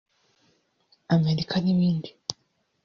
Amerika 1.15 1.55
n'ibindi 1.63 2.09